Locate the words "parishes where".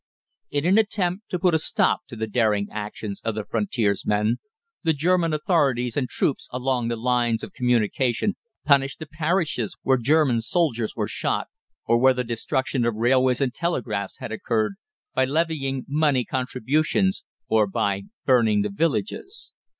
9.05-9.97